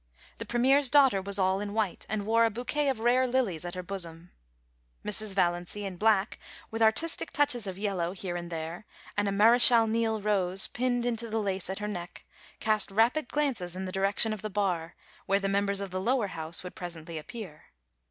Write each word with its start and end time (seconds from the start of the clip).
The 0.39 0.45
Premier's 0.47 0.89
daughter 0.89 1.21
was 1.21 1.37
all 1.37 1.59
in 1.59 1.75
white, 1.75 2.07
and 2.09 2.25
wore 2.25 2.43
a 2.45 2.49
bouquet 2.49 2.89
of 2.89 3.01
rare 3.01 3.27
lilies 3.27 3.65
at 3.65 3.75
her 3.75 3.83
bosom. 3.83 4.31
Mrs. 5.05 5.35
Valiancy, 5.35 5.85
in 5.85 5.97
black, 5.97 6.39
with 6.71 6.81
artistic 6.81 7.31
touches 7.31 7.67
of 7.67 7.77
yellow 7.77 8.11
here 8.13 8.35
and 8.35 8.51
there, 8.51 8.87
and 9.15 9.27
a 9.27 9.31
Mardchal 9.31 9.85
Niel 9.87 10.19
rose 10.19 10.65
pinned 10.65 11.05
into 11.05 11.29
the 11.29 11.37
lace 11.37 11.69
at 11.69 11.77
her 11.77 11.87
neck, 11.87 12.25
cast 12.59 12.89
rapid 12.89 13.27
glances 13.27 13.75
in 13.75 13.85
the 13.85 13.91
direction 13.91 14.33
of 14.33 14.41
the 14.41 14.49
bar, 14.49 14.95
where 15.27 15.39
the 15.39 15.47
members 15.47 15.81
of 15.81 15.91
the 15.91 16.01
Lower 16.01 16.29
House 16.29 16.63
would 16.63 16.73
presently 16.73 17.19
appear. 17.19 17.65